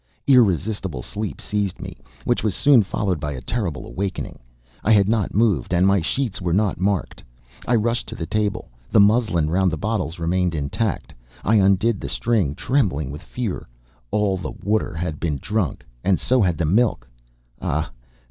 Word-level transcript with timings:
Irresistible 0.25 1.03
sleep 1.03 1.39
seized 1.39 1.79
me, 1.79 1.95
which 2.25 2.43
was 2.43 2.55
soon 2.55 2.81
followed 2.81 3.19
by 3.19 3.33
a 3.33 3.39
terrible 3.41 3.85
awakening. 3.85 4.39
I 4.83 4.93
had 4.93 5.07
not 5.07 5.35
moved, 5.35 5.75
and 5.75 5.85
my 5.85 6.01
sheets 6.01 6.41
were 6.41 6.53
not 6.55 6.79
marked. 6.81 7.21
I 7.67 7.75
rushed 7.75 8.07
to 8.07 8.15
the 8.15 8.25
table. 8.25 8.71
The 8.89 8.99
muslin 8.99 9.51
round 9.51 9.71
the 9.71 9.77
bottles 9.77 10.17
remained 10.17 10.55
intact; 10.55 11.13
I 11.43 11.57
undid 11.57 12.01
the 12.01 12.09
string, 12.09 12.55
trembling 12.55 13.11
with 13.11 13.21
fear. 13.21 13.67
All 14.09 14.37
the 14.37 14.53
water 14.63 14.95
had 14.95 15.19
been 15.19 15.37
drunk, 15.39 15.85
and 16.03 16.19
so 16.19 16.41
had 16.41 16.57
the 16.57 16.65
milk! 16.65 17.07
Ah! 17.61 17.91